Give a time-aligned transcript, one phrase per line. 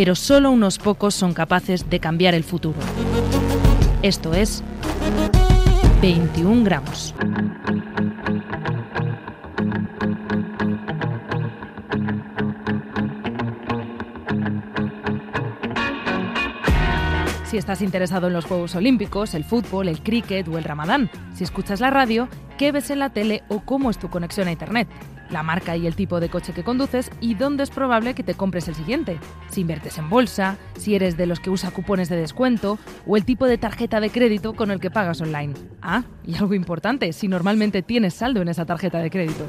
[0.00, 2.78] pero solo unos pocos son capaces de cambiar el futuro.
[4.00, 4.64] Esto es
[6.00, 7.14] 21 gramos.
[17.44, 21.44] Si estás interesado en los Juegos Olímpicos, el fútbol, el cricket o el ramadán, si
[21.44, 24.88] escuchas la radio, qué ves en la tele o cómo es tu conexión a Internet
[25.30, 28.34] la marca y el tipo de coche que conduces y dónde es probable que te
[28.34, 29.18] compres el siguiente.
[29.48, 33.24] Si inviertes en bolsa, si eres de los que usa cupones de descuento o el
[33.24, 35.54] tipo de tarjeta de crédito con el que pagas online.
[35.82, 39.46] Ah, y algo importante, si normalmente tienes saldo en esa tarjeta de crédito.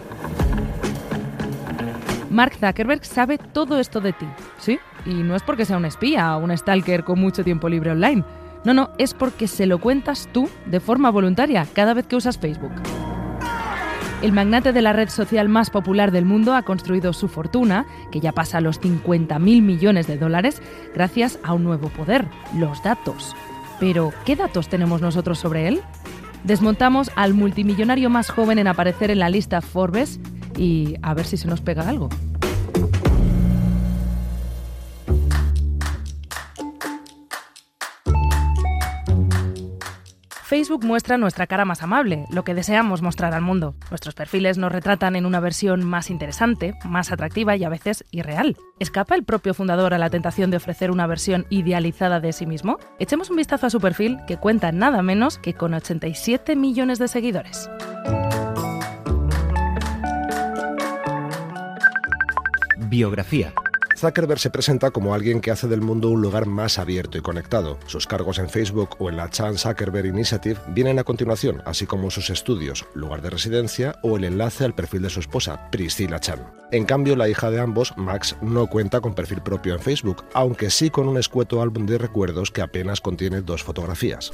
[2.29, 4.25] Mark Zuckerberg sabe todo esto de ti,
[4.57, 4.79] ¿sí?
[5.05, 8.23] Y no es porque sea un espía o un stalker con mucho tiempo libre online.
[8.63, 12.37] No, no, es porque se lo cuentas tú de forma voluntaria cada vez que usas
[12.37, 12.71] Facebook.
[14.21, 18.19] El magnate de la red social más popular del mundo ha construido su fortuna, que
[18.19, 20.61] ya pasa los 50.000 millones de dólares,
[20.93, 23.35] gracias a un nuevo poder, los datos.
[23.79, 25.81] Pero, ¿qué datos tenemos nosotros sobre él?
[26.43, 30.19] Desmontamos al multimillonario más joven en aparecer en la lista Forbes
[30.55, 32.09] y a ver si se nos pega algo.
[40.51, 43.73] Facebook muestra nuestra cara más amable, lo que deseamos mostrar al mundo.
[43.89, 48.57] Nuestros perfiles nos retratan en una versión más interesante, más atractiva y a veces irreal.
[48.77, 52.79] ¿Escapa el propio fundador a la tentación de ofrecer una versión idealizada de sí mismo?
[52.99, 57.07] Echemos un vistazo a su perfil, que cuenta nada menos que con 87 millones de
[57.07, 57.69] seguidores.
[62.89, 63.53] Biografía
[64.01, 67.77] Zuckerberg se presenta como alguien que hace del mundo un lugar más abierto y conectado.
[67.85, 72.09] Sus cargos en Facebook o en la Chan Zuckerberg Initiative vienen a continuación, así como
[72.09, 76.39] sus estudios, lugar de residencia o el enlace al perfil de su esposa, Priscilla Chan.
[76.71, 80.71] En cambio, la hija de ambos, Max, no cuenta con perfil propio en Facebook, aunque
[80.71, 84.33] sí con un escueto álbum de recuerdos que apenas contiene dos fotografías.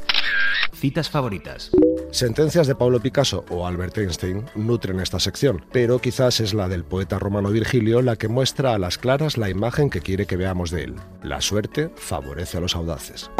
[0.74, 1.72] Citas favoritas.
[2.12, 6.86] Sentencias de Pablo Picasso o Albert Einstein nutren esta sección, pero quizás es la del
[6.86, 9.57] poeta romano Virgilio la que muestra a las claras la imagen
[9.92, 10.96] que quiere que veamos de él.
[11.24, 13.32] La suerte favorece a los audaces.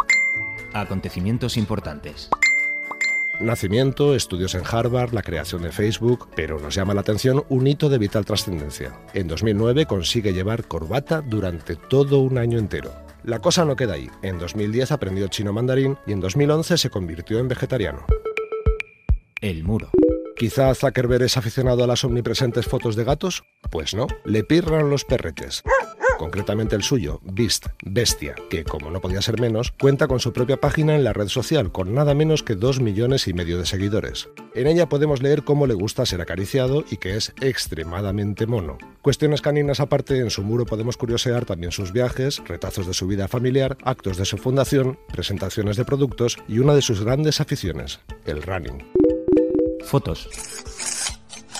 [0.72, 2.28] Acontecimientos importantes.
[3.40, 7.88] Nacimiento, estudios en Harvard, la creación de Facebook, pero nos llama la atención un hito
[7.88, 8.98] de vital trascendencia.
[9.14, 12.92] En 2009 consigue llevar corbata durante todo un año entero.
[13.22, 14.10] La cosa no queda ahí.
[14.22, 18.04] En 2010 aprendió chino mandarín y en 2011 se convirtió en vegetariano.
[19.40, 19.90] El muro.
[20.36, 23.42] ¿Quizá Zuckerberg es aficionado a las omnipresentes fotos de gatos?
[23.70, 25.62] Pues no, le pirran los perretes.
[26.18, 30.58] Concretamente el suyo, Beast, Bestia, que como no podía ser menos, cuenta con su propia
[30.58, 34.28] página en la red social con nada menos que 2 millones y medio de seguidores.
[34.54, 38.78] En ella podemos leer cómo le gusta ser acariciado y que es extremadamente mono.
[39.00, 43.28] Cuestiones caninas aparte, en su muro podemos curiosear también sus viajes, retazos de su vida
[43.28, 48.42] familiar, actos de su fundación, presentaciones de productos y una de sus grandes aficiones, el
[48.42, 48.84] running.
[49.84, 50.28] Fotos.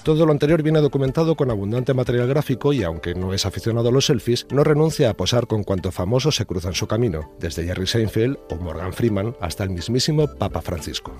[0.04, 3.92] Todo lo anterior viene documentado con abundante material gráfico y aunque no es aficionado a
[3.92, 7.64] los selfies, no renuncia a posar con cuanto famoso se cruza en su camino, desde
[7.64, 11.16] Jerry Seinfeld o Morgan Freeman hasta el mismísimo Papa Francisco.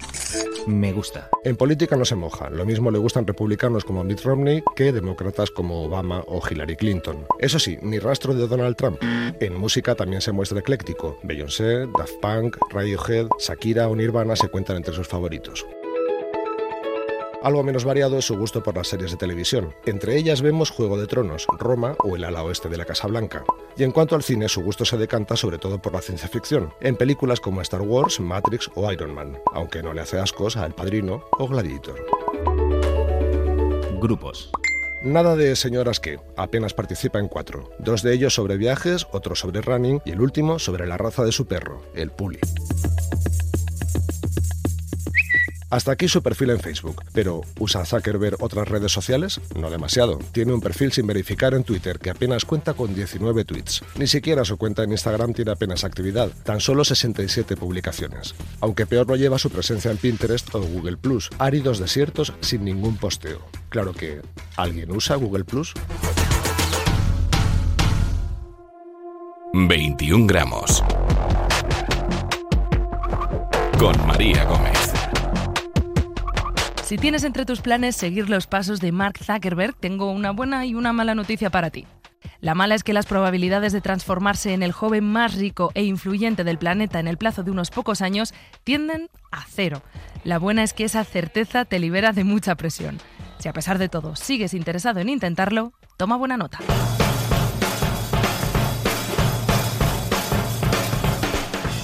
[0.67, 1.29] Me gusta.
[1.45, 5.51] En política no se moja, lo mismo le gustan republicanos como Mitt Romney que demócratas
[5.51, 7.27] como Obama o Hillary Clinton.
[7.39, 8.99] Eso sí, ni rastro de Donald Trump.
[9.41, 11.19] En música también se muestra ecléctico.
[11.23, 15.67] Beyoncé, Daft Punk, Radiohead, Shakira o Nirvana se cuentan entre sus favoritos.
[17.41, 19.73] Algo menos variado es su gusto por las series de televisión.
[19.87, 23.45] Entre ellas vemos Juego de Tronos, Roma o el ala oeste de la Casa Blanca.
[23.77, 26.75] Y en cuanto al cine, su gusto se decanta sobre todo por la ciencia ficción,
[26.81, 30.67] en películas como Star Wars, Matrix o Iron Man, aunque no le hace ascos a
[30.67, 32.05] El Padrino o Gladiator.
[34.01, 34.51] Grupos.
[35.05, 37.71] Nada de señoras que, apenas participa en cuatro.
[37.79, 41.31] Dos de ellos sobre viajes, otro sobre running y el último sobre la raza de
[41.31, 42.41] su perro, el Puli.
[45.71, 47.03] Hasta aquí su perfil en Facebook.
[47.13, 49.41] Pero, ¿usa Zuckerberg otras redes sociales?
[49.55, 50.19] No demasiado.
[50.33, 53.83] Tiene un perfil sin verificar en Twitter que apenas cuenta con 19 tweets.
[53.97, 58.35] Ni siquiera su cuenta en Instagram tiene apenas actividad, tan solo 67 publicaciones.
[58.61, 62.97] Aunque peor lo lleva su presencia en Pinterest o Google Plus, áridos desiertos sin ningún
[62.97, 63.41] posteo.
[63.69, 64.23] Claro que,
[64.57, 65.75] ¿alguien usa Google Plus?
[69.53, 70.83] 21 gramos.
[73.79, 74.88] con María Gómez.
[76.89, 80.75] Si tienes entre tus planes seguir los pasos de Mark Zuckerberg, tengo una buena y
[80.75, 81.87] una mala noticia para ti.
[82.41, 86.45] La mala es que las probabilidades de transformarse en el joven más rico e influyente
[86.45, 88.33] del planeta en el plazo de unos pocos años
[88.65, 89.83] tienden a cero.
[90.25, 92.97] La buena es que esa certeza te libera de mucha presión.
[93.39, 96.59] Si a pesar de todo sigues interesado en intentarlo, toma buena nota.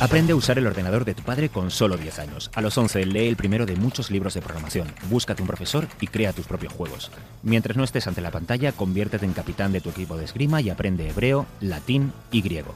[0.04, 2.50] Aprende a usar el ordenador de tu padre con solo 10 años.
[2.54, 4.86] A los 11 lee el primero de muchos libros de programación.
[5.08, 7.10] Búscate un profesor y crea tus propios juegos.
[7.42, 10.68] Mientras no estés ante la pantalla, conviértete en capitán de tu equipo de esgrima y
[10.68, 12.74] aprende hebreo, latín y griego.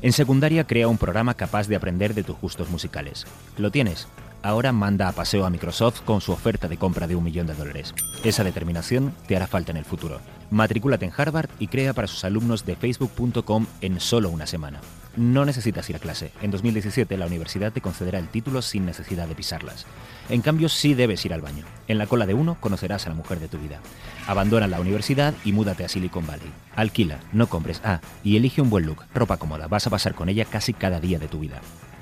[0.00, 3.26] En secundaria crea un programa capaz de aprender de tus gustos musicales.
[3.58, 4.08] ¿Lo tienes?
[4.42, 7.54] Ahora manda a paseo a Microsoft con su oferta de compra de un millón de
[7.54, 7.94] dólares.
[8.24, 10.22] Esa determinación te hará falta en el futuro.
[10.50, 14.80] Matrículate en Harvard y crea para sus alumnos de facebook.com en solo una semana.
[15.16, 16.32] No necesitas ir a clase.
[16.40, 19.84] En 2017 la universidad te concederá el título sin necesidad de pisarlas.
[20.30, 21.66] En cambio, sí debes ir al baño.
[21.86, 23.80] En la cola de uno conocerás a la mujer de tu vida.
[24.26, 26.50] Abandona la universidad y múdate a Silicon Valley.
[26.76, 27.82] Alquila, no compres.
[27.84, 29.66] Ah, y elige un buen look, ropa cómoda.
[29.66, 31.60] Vas a pasar con ella casi cada día de tu vida.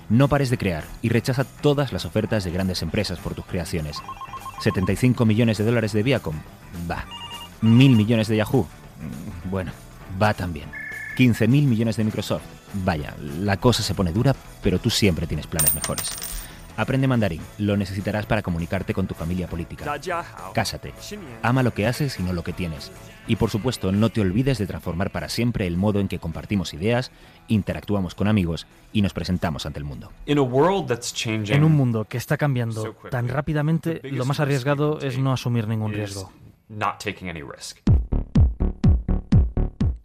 [0.09, 3.97] No pares de crear y rechaza todas las ofertas de grandes empresas por tus creaciones.
[4.61, 6.37] 75 millones de dólares de Viacom.
[6.89, 7.05] Va.
[7.61, 8.63] ¿Mil millones de Yahoo?
[8.67, 9.73] Mm, Bueno,
[10.21, 10.69] va también.
[11.17, 12.43] 15 mil millones de Microsoft.
[12.73, 16.11] Vaya, la cosa se pone dura, pero tú siempre tienes planes mejores.
[16.77, 19.85] Aprende mandarín, lo necesitarás para comunicarte con tu familia política.
[20.55, 20.95] Cásate,
[21.43, 22.91] ama lo que haces y no lo que tienes.
[23.27, 26.73] Y por supuesto, no te olvides de transformar para siempre el modo en que compartimos
[26.73, 27.11] ideas,
[27.49, 30.11] interactuamos con amigos y nos presentamos ante el mundo.
[31.55, 35.93] En un mundo que está cambiando tan rápidamente, lo más arriesgado es no asumir ningún
[35.93, 36.33] riesgo.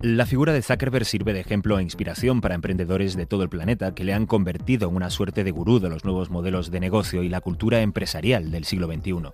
[0.08, 3.96] La figura de Zuckerberg sirve de ejemplo e inspiración para emprendedores de todo el planeta
[3.96, 7.24] que le han convertido en una suerte de gurú de los nuevos modelos de negocio
[7.24, 9.32] y la cultura empresarial del siglo XXI.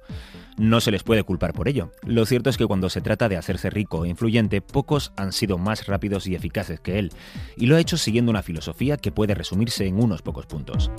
[0.57, 1.91] No se les puede culpar por ello.
[2.06, 5.57] Lo cierto es que cuando se trata de hacerse rico e influyente, pocos han sido
[5.57, 7.12] más rápidos y eficaces que él,
[7.57, 10.89] y lo ha hecho siguiendo una filosofía que puede resumirse en unos pocos puntos.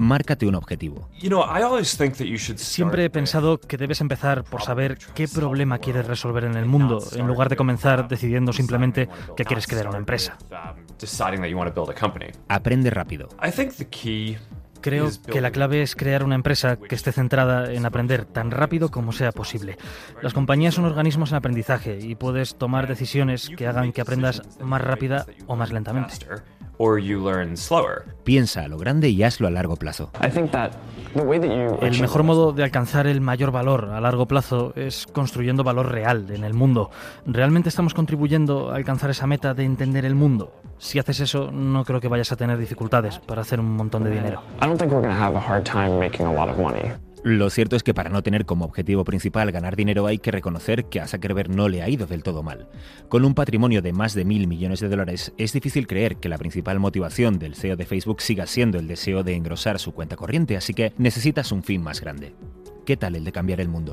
[0.00, 1.08] Márcate un objetivo.
[2.56, 7.02] Siempre he pensado que debes empezar por saber qué problema quieres resolver en el mundo,
[7.14, 10.38] en lugar de comenzar decidiendo simplemente que quieres crear una empresa.
[12.48, 13.28] Aprende rápido.
[14.80, 18.90] Creo que la clave es crear una empresa que esté centrada en aprender tan rápido
[18.90, 19.76] como sea posible.
[20.22, 24.80] Las compañías son organismos en aprendizaje y puedes tomar decisiones que hagan que aprendas más
[24.80, 26.14] rápida o más lentamente.
[28.24, 30.10] Piensa a lo grande y hazlo a largo plazo.
[31.82, 36.30] El mejor modo de alcanzar el mayor valor a largo plazo es construyendo valor real
[36.30, 36.90] en el mundo.
[37.26, 40.54] ¿Realmente estamos contribuyendo a alcanzar esa meta de entender el mundo?
[40.78, 44.10] Si haces eso, no creo que vayas a tener dificultades para hacer un montón de
[44.10, 44.42] dinero.
[47.22, 50.86] Lo cierto es que para no tener como objetivo principal ganar dinero hay que reconocer
[50.86, 52.68] que a Zuckerberg no le ha ido del todo mal.
[53.10, 56.38] Con un patrimonio de más de mil millones de dólares, es difícil creer que la
[56.38, 60.56] principal motivación del CEO de Facebook siga siendo el deseo de engrosar su cuenta corriente,
[60.56, 62.32] así que necesitas un fin más grande.
[62.90, 63.92] ¿Qué tal el de cambiar el mundo?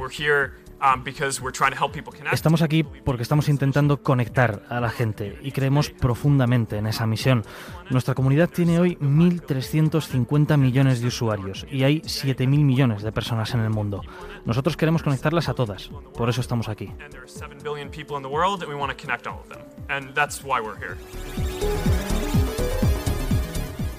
[2.32, 7.44] Estamos aquí porque estamos intentando conectar a la gente y creemos profundamente en esa misión.
[7.92, 13.60] Nuestra comunidad tiene hoy 1.350 millones de usuarios y hay 7.000 millones de personas en
[13.60, 14.02] el mundo.
[14.46, 16.92] Nosotros queremos conectarlas a todas, por eso estamos aquí.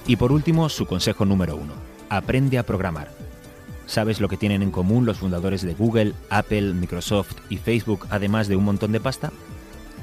[0.07, 1.71] Y por último, su consejo número uno.
[2.09, 3.28] Aprende a programar.
[3.89, 8.47] ¿Sabes lo que tienen en común los fundadores de Google, Apple, Microsoft y Facebook, además
[8.47, 9.31] de un montón de pasta?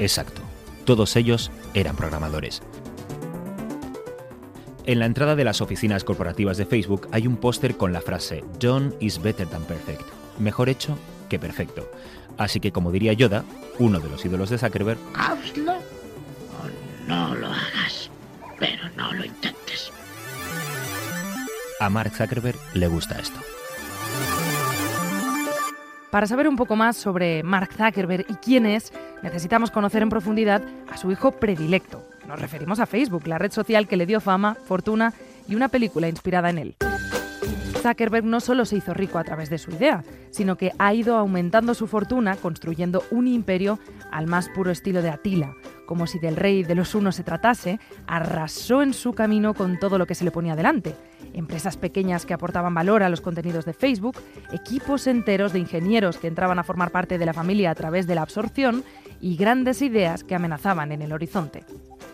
[0.00, 0.42] Exacto.
[0.84, 2.62] Todos ellos eran programadores.
[4.86, 8.42] En la entrada de las oficinas corporativas de Facebook hay un póster con la frase
[8.58, 10.02] Done is better than perfect.
[10.40, 11.88] Mejor hecho que perfecto.
[12.38, 13.44] Así que como diría Yoda,
[13.78, 18.10] uno de los ídolos de Zuckerberg, Hazlo o no lo hagas,
[18.58, 19.92] pero no lo intentes.
[21.78, 23.38] a Mark Zuckerberg le gusta esto.
[26.16, 28.90] Para saber un poco más sobre Mark Zuckerberg y quién es,
[29.22, 32.08] necesitamos conocer en profundidad a su hijo predilecto.
[32.26, 35.12] Nos referimos a Facebook, la red social que le dio fama, fortuna
[35.46, 36.76] y una película inspirada en él.
[37.82, 41.18] Zuckerberg no solo se hizo rico a través de su idea, sino que ha ido
[41.18, 43.78] aumentando su fortuna construyendo un imperio
[44.10, 45.52] al más puro estilo de Atila.
[45.86, 49.98] Como si del rey de los unos se tratase, arrasó en su camino con todo
[49.98, 50.94] lo que se le ponía delante.
[51.32, 54.16] Empresas pequeñas que aportaban valor a los contenidos de Facebook,
[54.52, 58.16] equipos enteros de ingenieros que entraban a formar parte de la familia a través de
[58.16, 58.84] la absorción
[59.20, 61.64] y grandes ideas que amenazaban en el horizonte.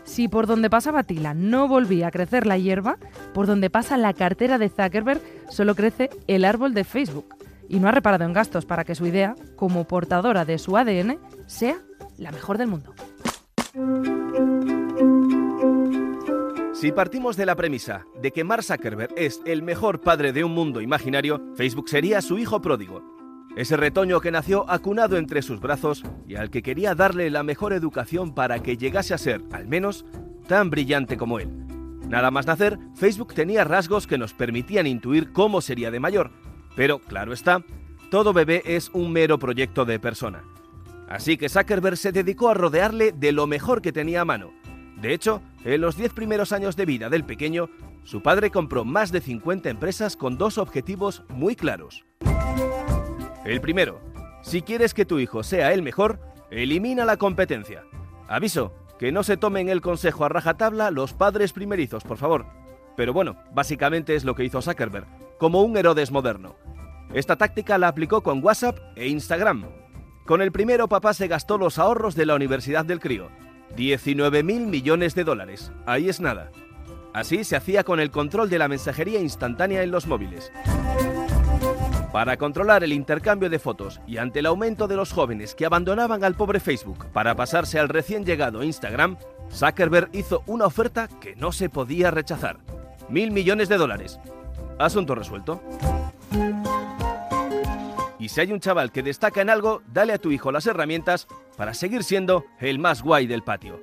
[0.05, 2.99] Si por donde pasaba Tila no volvía a crecer la hierba,
[3.33, 7.35] por donde pasa la cartera de Zuckerberg solo crece el árbol de Facebook.
[7.69, 11.19] Y no ha reparado en gastos para que su idea, como portadora de su ADN,
[11.47, 11.79] sea
[12.19, 12.93] la mejor del mundo.
[16.75, 20.53] Si partimos de la premisa de que Mark Zuckerberg es el mejor padre de un
[20.53, 23.03] mundo imaginario, Facebook sería su hijo pródigo.
[23.57, 27.73] Ese retoño que nació acunado entre sus brazos y al que quería darle la mejor
[27.73, 30.05] educación para que llegase a ser, al menos,
[30.47, 31.49] tan brillante como él.
[32.09, 36.31] Nada más nacer, Facebook tenía rasgos que nos permitían intuir cómo sería de mayor.
[36.77, 37.65] Pero, claro está,
[38.11, 40.45] todo bebé es un mero proyecto de persona.
[41.13, 44.53] Así que Zuckerberg se dedicó a rodearle de lo mejor que tenía a mano,
[45.03, 47.69] de hecho, en los 10 primeros años de vida del pequeño,
[48.05, 52.07] su padre compró más de 50 empresas con dos objetivos muy claros.
[53.45, 54.01] El primero,
[54.43, 56.21] si quieres que tu hijo sea el mejor,
[56.53, 57.83] elimina la competencia.
[58.29, 62.47] Aviso, que no se tomen el consejo a rajatabla los padres primerizos, por favor.
[62.97, 66.55] Pero bueno, básicamente es lo que hizo Zuckerberg, como un Herodes moderno.
[67.13, 69.82] Esta táctica la aplicó con WhatsApp e Instagram.
[70.27, 73.29] Con el primero papá se gastó los ahorros de la Universidad del Crío,
[73.77, 75.73] 19 mil millones de dólares.
[75.85, 76.51] Ahí es nada.
[77.13, 80.53] Así se hacía con el control de la mensajería instantánea en los móviles.
[82.13, 86.23] Para controlar el intercambio de fotos y ante el aumento de los jóvenes que abandonaban
[86.23, 89.17] al pobre Facebook para pasarse al recién llegado Instagram,
[89.51, 92.59] Zuckerberg hizo una oferta que no se podía rechazar.
[93.09, 94.21] Mil millones de dólares.
[94.79, 95.63] Asunto resuelto.
[98.23, 101.27] Y si hay un chaval que destaca en algo, dale a tu hijo las herramientas
[101.57, 103.83] para seguir siendo el más guay del patio.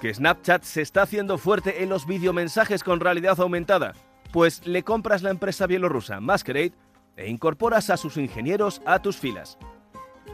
[0.00, 3.92] Que Snapchat se está haciendo fuerte en los videomensajes con realidad aumentada,
[4.32, 6.72] pues le compras la empresa bielorrusa Masquerade
[7.18, 9.58] e incorporas a sus ingenieros a tus filas.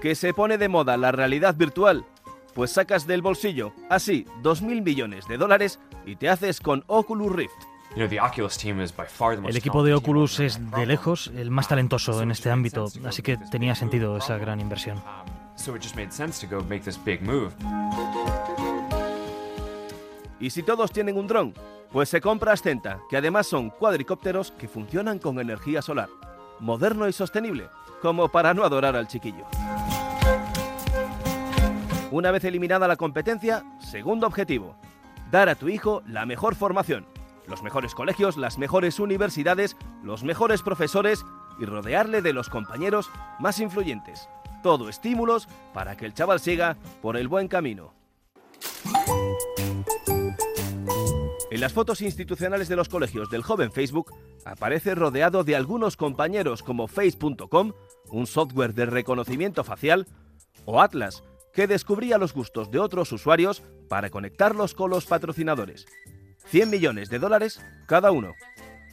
[0.00, 2.06] Que se pone de moda la realidad virtual,
[2.54, 7.77] pues sacas del bolsillo así 2.000 millones de dólares y te haces con Oculus Rift.
[7.96, 13.36] El equipo de Oculus es de lejos el más talentoso en este ámbito, así que
[13.36, 15.02] tenía sentido esa gran inversión.
[20.40, 21.54] Y si todos tienen un dron,
[21.90, 26.08] pues se compra Ascenta, que además son cuadricópteros que funcionan con energía solar,
[26.60, 27.68] moderno y sostenible,
[28.00, 29.46] como para no adorar al chiquillo.
[32.10, 34.76] Una vez eliminada la competencia, segundo objetivo,
[35.30, 37.06] dar a tu hijo la mejor formación
[37.48, 41.24] los mejores colegios, las mejores universidades, los mejores profesores
[41.58, 44.28] y rodearle de los compañeros más influyentes.
[44.62, 47.94] Todo estímulos para que el chaval siga por el buen camino.
[51.50, 54.12] En las fotos institucionales de los colegios del joven Facebook
[54.44, 57.72] aparece rodeado de algunos compañeros como Face.com,
[58.10, 60.06] un software de reconocimiento facial,
[60.66, 61.24] o Atlas,
[61.54, 65.86] que descubría los gustos de otros usuarios para conectarlos con los patrocinadores.
[66.50, 68.34] 100 millones de dólares cada uno.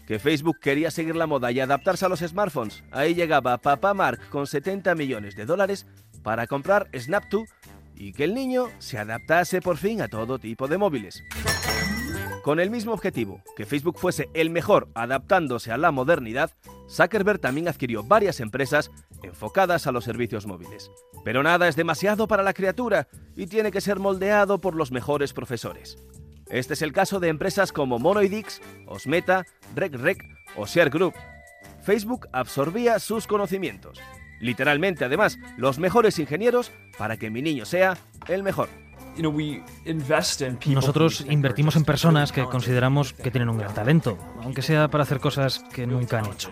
[0.05, 2.83] Que Facebook quería seguir la moda y adaptarse a los smartphones.
[2.91, 5.87] Ahí llegaba papá Mark con 70 millones de dólares
[6.21, 7.47] para comprar Snap2
[7.95, 11.23] y que el niño se adaptase por fin a todo tipo de móviles.
[12.43, 16.51] Con el mismo objetivo, que Facebook fuese el mejor adaptándose a la modernidad,
[16.87, 18.91] Zuckerberg también adquirió varias empresas
[19.23, 20.91] enfocadas a los servicios móviles.
[21.23, 25.33] Pero nada es demasiado para la criatura y tiene que ser moldeado por los mejores
[25.33, 25.97] profesores.
[26.49, 30.23] Este es el caso de empresas como Monoidix, Osmeta, RecRec
[30.55, 31.13] o Share Group.
[31.83, 33.99] Facebook absorbía sus conocimientos.
[34.39, 37.97] Literalmente, además, los mejores ingenieros para que mi niño sea
[38.27, 38.69] el mejor.
[40.67, 45.19] Nosotros invertimos en personas que consideramos que tienen un gran talento, aunque sea para hacer
[45.19, 46.51] cosas que nunca han hecho.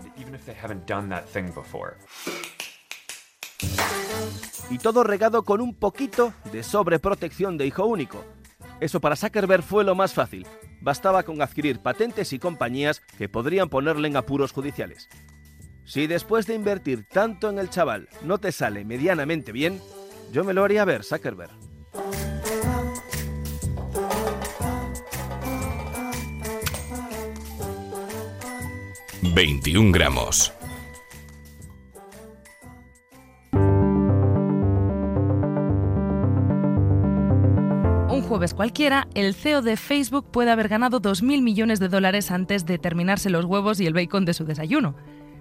[4.70, 8.24] Y todo regado con un poquito de sobreprotección de hijo único.
[8.84, 10.46] Eso para Zuckerberg fue lo más fácil.
[10.82, 15.08] Bastaba con adquirir patentes y compañías que podrían ponerle en apuros judiciales.
[15.86, 19.80] Si después de invertir tanto en el chaval no te sale medianamente bien,
[20.34, 21.52] yo me lo haría ver, Zuckerberg.
[29.34, 30.52] ...21 gramos.
[38.34, 42.80] Jueves cualquiera, el CEO de Facebook puede haber ganado 2.000 millones de dólares antes de
[42.80, 44.96] terminarse los huevos y el bacon de su desayuno.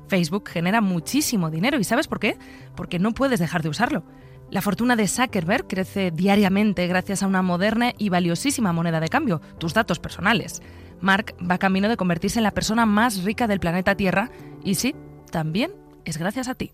[0.09, 2.37] Facebook genera muchísimo dinero y ¿sabes por qué?
[2.77, 4.05] Porque no puedes dejar de usarlo.
[4.51, 9.41] La fortuna de Zuckerberg crece diariamente gracias a una moderna y valiosísima moneda de cambio,
[9.57, 10.61] tus datos personales.
[11.01, 14.31] Mark va camino de convertirse en la persona más rica del planeta Tierra
[14.63, 14.95] y sí,
[15.31, 15.73] también
[16.05, 16.73] es gracias a ti.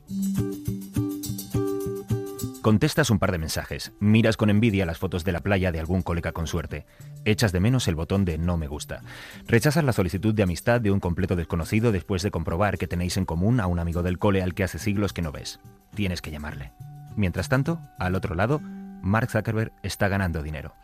[2.69, 6.03] Contestas un par de mensajes, miras con envidia las fotos de la playa de algún
[6.03, 6.85] colega con suerte,
[7.25, 9.01] echas de menos el botón de no me gusta,
[9.47, 13.25] rechazas la solicitud de amistad de un completo desconocido después de comprobar que tenéis en
[13.25, 15.61] común a un amigo del cole al que hace siglos que no ves.
[15.95, 16.73] Tienes que llamarle.
[17.17, 20.75] Mientras tanto, al otro lado, Mark Zuckerberg está ganando dinero.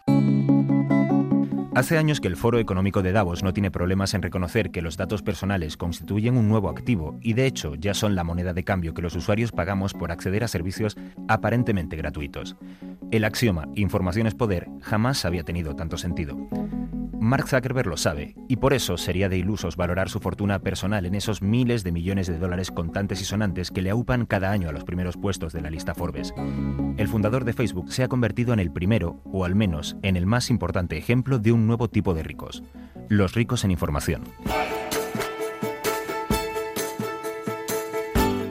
[1.74, 4.96] Hace años que el Foro Económico de Davos no tiene problemas en reconocer que los
[4.96, 8.94] datos personales constituyen un nuevo activo y de hecho ya son la moneda de cambio
[8.94, 12.54] que los usuarios pagamos por acceder a servicios aparentemente gratuitos.
[13.10, 16.36] El axioma información es poder jamás había tenido tanto sentido.
[17.24, 21.14] Mark Zuckerberg lo sabe, y por eso sería de ilusos valorar su fortuna personal en
[21.14, 24.72] esos miles de millones de dólares contantes y sonantes que le aupan cada año a
[24.72, 26.34] los primeros puestos de la lista Forbes.
[26.98, 30.26] El fundador de Facebook se ha convertido en el primero, o al menos en el
[30.26, 32.62] más importante ejemplo de un nuevo tipo de ricos,
[33.08, 34.24] los ricos en información.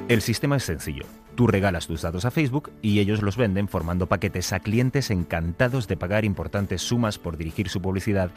[0.08, 1.06] El sistema es sencillo.
[1.36, 5.88] Tú regalas tus datos a Facebook y ellos los venden formando paquetes a clientes encantados
[5.88, 8.30] de pagar importantes sumas por dirigir su publicidad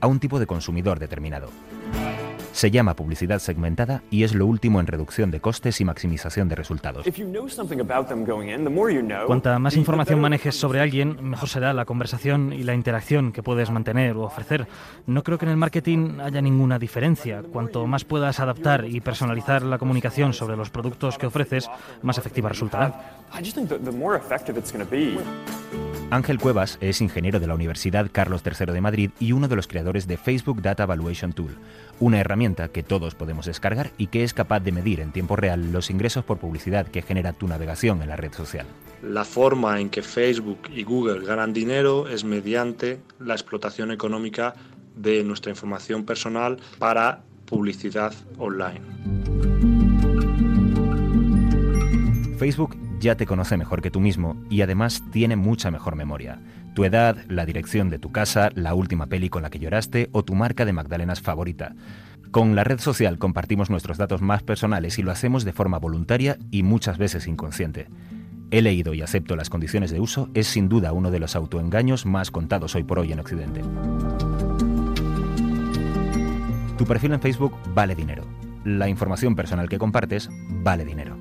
[0.00, 1.48] a un tipo de consumidor determinado.
[2.54, 6.54] Se llama publicidad segmentada y es lo último en reducción de costes y maximización de
[6.54, 7.04] resultados.
[9.26, 13.72] Cuanta más información manejes sobre alguien, mejor será la conversación y la interacción que puedes
[13.72, 14.68] mantener o ofrecer.
[15.04, 17.42] No creo que en el marketing haya ninguna diferencia.
[17.42, 21.68] Cuanto más puedas adaptar y personalizar la comunicación sobre los productos que ofreces,
[22.02, 23.18] más efectiva resultará.
[26.10, 29.66] Ángel Cuevas es ingeniero de la Universidad Carlos III de Madrid y uno de los
[29.66, 31.56] creadores de Facebook Data Valuation Tool,
[32.00, 35.72] una herramienta que todos podemos descargar y que es capaz de medir en tiempo real
[35.72, 38.66] los ingresos por publicidad que genera tu navegación en la red social.
[39.02, 44.54] La forma en que Facebook y Google ganan dinero es mediante la explotación económica
[44.96, 48.80] de nuestra información personal para publicidad online.
[52.38, 56.40] Facebook ya te conoce mejor que tú mismo y además tiene mucha mejor memoria.
[56.74, 60.24] Tu edad, la dirección de tu casa, la última peli con la que lloraste o
[60.24, 61.74] tu marca de magdalenas favorita.
[62.30, 66.38] Con la red social compartimos nuestros datos más personales y lo hacemos de forma voluntaria
[66.50, 67.88] y muchas veces inconsciente.
[68.50, 72.06] He leído y acepto las condiciones de uso es sin duda uno de los autoengaños
[72.06, 73.60] más contados hoy por hoy en Occidente.
[76.78, 78.24] Tu perfil en Facebook vale dinero.
[78.64, 81.18] La información personal que compartes vale dinero.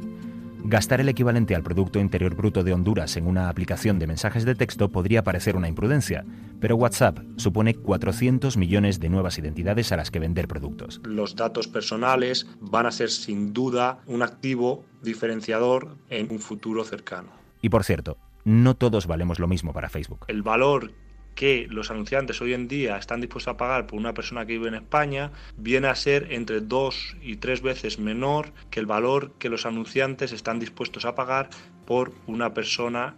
[0.65, 4.56] Gastar el equivalente al Producto Interior Bruto de Honduras en una aplicación de mensajes de
[4.56, 6.23] texto podría parecer una imprudencia,
[6.62, 11.02] pero WhatsApp supone 400 millones de nuevas identidades a las que vender productos.
[11.04, 17.28] Los datos personales van a ser sin duda un activo diferenciador en un futuro cercano.
[17.62, 20.26] Y por cierto, no todos valemos lo mismo para Facebook.
[20.30, 20.93] El valor
[21.36, 24.67] que los anunciantes hoy en día están dispuestos a pagar por una persona que vive
[24.67, 29.50] en España viene a ser entre dos y tres veces menor que el valor que
[29.50, 31.50] los anunciantes están dispuestos a pagar
[31.86, 33.15] por una persona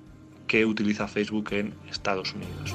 [0.47, 2.73] que utiliza Facebook en Estados Unidos.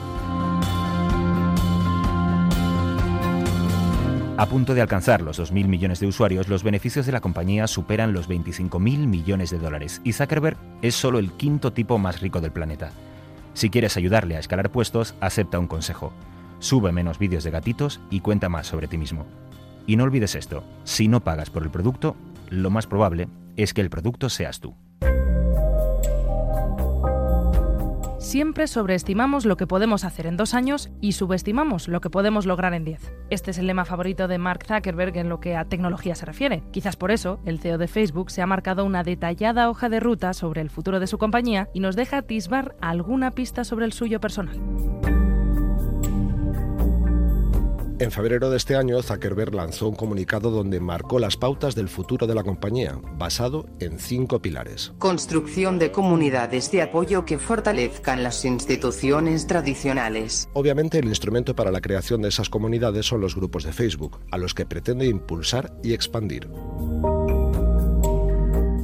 [4.40, 8.14] A punto de alcanzar los 2.000 millones de usuarios, los beneficios de la compañía superan
[8.14, 12.50] los 25.000 millones de dólares y Zuckerberg es solo el quinto tipo más rico del
[12.50, 12.90] planeta.
[13.60, 16.14] Si quieres ayudarle a escalar puestos, acepta un consejo.
[16.60, 19.26] Sube menos vídeos de gatitos y cuenta más sobre ti mismo.
[19.86, 22.16] Y no olvides esto, si no pagas por el producto,
[22.48, 24.74] lo más probable es que el producto seas tú.
[28.20, 32.74] Siempre sobreestimamos lo que podemos hacer en dos años y subestimamos lo que podemos lograr
[32.74, 33.14] en diez.
[33.30, 36.62] Este es el lema favorito de Mark Zuckerberg en lo que a tecnología se refiere.
[36.70, 40.34] Quizás por eso, el CEO de Facebook se ha marcado una detallada hoja de ruta
[40.34, 44.20] sobre el futuro de su compañía y nos deja atisbar alguna pista sobre el suyo
[44.20, 44.60] personal.
[48.00, 52.26] En febrero de este año, Zuckerberg lanzó un comunicado donde marcó las pautas del futuro
[52.26, 54.94] de la compañía, basado en cinco pilares.
[54.96, 60.48] Construcción de comunidades de apoyo que fortalezcan las instituciones tradicionales.
[60.54, 64.38] Obviamente, el instrumento para la creación de esas comunidades son los grupos de Facebook, a
[64.38, 66.48] los que pretende impulsar y expandir.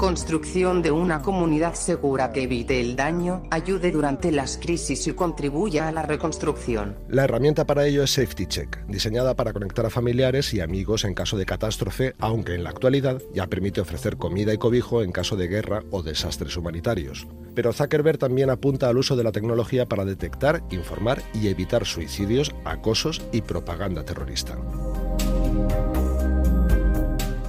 [0.07, 5.89] Construcción de una comunidad segura que evite el daño, ayude durante las crisis y contribuya
[5.89, 6.97] a la reconstrucción.
[7.09, 11.13] La herramienta para ello es Safety Check, diseñada para conectar a familiares y amigos en
[11.13, 15.35] caso de catástrofe, aunque en la actualidad ya permite ofrecer comida y cobijo en caso
[15.35, 17.27] de guerra o desastres humanitarios.
[17.57, 22.55] Pero Zuckerberg también apunta al uso de la tecnología para detectar, informar y evitar suicidios,
[22.65, 24.57] acosos y propaganda terrorista.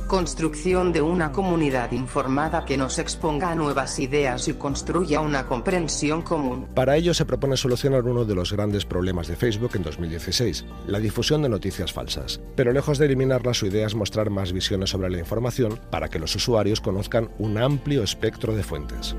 [0.07, 6.21] Construcción de una comunidad informada que nos exponga a nuevas ideas y construya una comprensión
[6.21, 6.65] común.
[6.73, 10.99] Para ello se propone solucionar uno de los grandes problemas de Facebook en 2016, la
[10.99, 12.39] difusión de noticias falsas.
[12.55, 16.19] Pero lejos de eliminarla, su idea es mostrar más visiones sobre la información para que
[16.19, 19.13] los usuarios conozcan un amplio espectro de fuentes.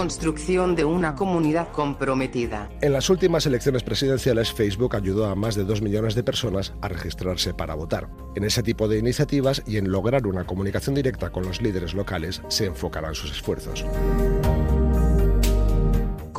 [0.00, 2.70] Construcción de una comunidad comprometida.
[2.80, 6.88] En las últimas elecciones presidenciales, Facebook ayudó a más de 2 millones de personas a
[6.88, 8.08] registrarse para votar.
[8.34, 12.40] En ese tipo de iniciativas y en lograr una comunicación directa con los líderes locales
[12.48, 13.84] se enfocarán sus esfuerzos.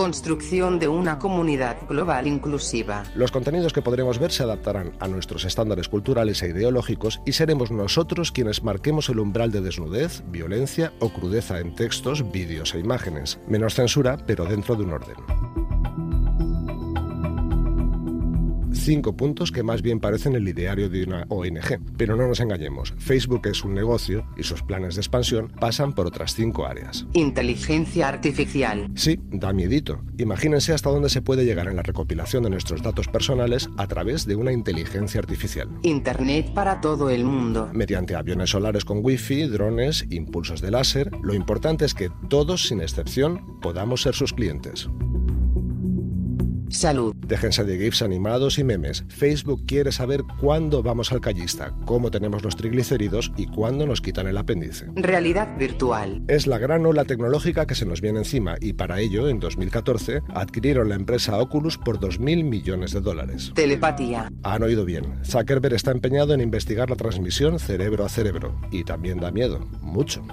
[0.01, 3.03] Construcción de una comunidad global inclusiva.
[3.13, 7.69] Los contenidos que podremos ver se adaptarán a nuestros estándares culturales e ideológicos y seremos
[7.69, 13.39] nosotros quienes marquemos el umbral de desnudez, violencia o crudeza en textos, vídeos e imágenes.
[13.47, 15.60] Menos censura, pero dentro de un orden.
[18.81, 21.79] Cinco puntos que más bien parecen el ideario de una ONG.
[21.97, 26.07] Pero no nos engañemos, Facebook es un negocio y sus planes de expansión pasan por
[26.07, 27.05] otras cinco áreas.
[27.13, 28.89] Inteligencia artificial.
[28.95, 30.01] Sí, da miedito.
[30.17, 34.25] Imagínense hasta dónde se puede llegar en la recopilación de nuestros datos personales a través
[34.25, 35.69] de una inteligencia artificial.
[35.83, 37.69] Internet para todo el mundo.
[37.73, 42.81] Mediante aviones solares con wifi, drones, impulsos de láser, lo importante es que todos, sin
[42.81, 44.89] excepción, podamos ser sus clientes.
[46.71, 47.15] Salud.
[47.15, 49.03] Déjense de GIFs animados y memes.
[49.09, 54.27] Facebook quiere saber cuándo vamos al callista, cómo tenemos los triglicéridos y cuándo nos quitan
[54.27, 54.87] el apéndice.
[54.95, 56.23] Realidad virtual.
[56.27, 60.21] Es la gran ola tecnológica que se nos viene encima y para ello, en 2014,
[60.33, 63.51] adquirieron la empresa Oculus por 2.000 millones de dólares.
[63.55, 64.31] Telepatía.
[64.43, 65.19] Han oído bien.
[65.25, 68.59] Zuckerberg está empeñado en investigar la transmisión cerebro a cerebro.
[68.71, 69.59] Y también da miedo.
[69.81, 70.23] Mucho.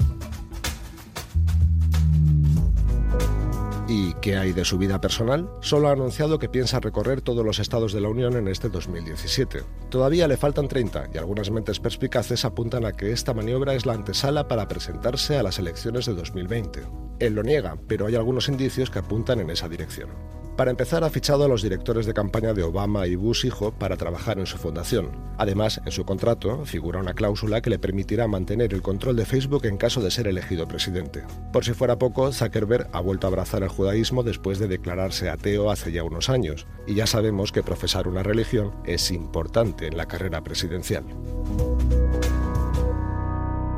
[3.91, 5.49] ¿Y qué hay de su vida personal?
[5.61, 9.63] Solo ha anunciado que piensa recorrer todos los estados de la Unión en este 2017.
[9.89, 13.95] Todavía le faltan 30 y algunas mentes perspicaces apuntan a que esta maniobra es la
[13.95, 16.83] antesala para presentarse a las elecciones de 2020.
[17.19, 20.38] Él lo niega, pero hay algunos indicios que apuntan en esa dirección.
[20.59, 23.97] Para empezar, ha fichado a los directores de campaña de Obama y Bush hijo para
[23.97, 25.13] trabajar en su fundación.
[25.39, 29.67] Además, en su contrato figura una cláusula que le permitirá mantener el control de Facebook
[29.67, 31.23] en caso de ser elegido presidente.
[31.53, 35.71] Por si fuera poco, Zuckerberg ha vuelto a abrazar el judaísmo después de declararse ateo
[35.71, 40.07] hace ya unos años, y ya sabemos que profesar una religión es importante en la
[40.07, 41.05] carrera presidencial.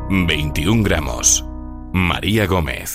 [0.08, 1.44] 21 gramos.
[1.92, 2.88] María Gómez.